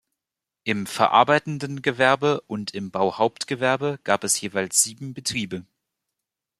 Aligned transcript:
Im 0.63 0.87
verarbeitenden 0.87 1.83
Gewerbe 1.83 2.41
und 2.47 2.73
im 2.73 2.89
Bauhauptgewerbe 2.89 3.99
gab 4.03 4.23
es 4.23 4.41
jeweils 4.41 4.81
sieben 4.81 5.13
Betriebe. 5.13 5.63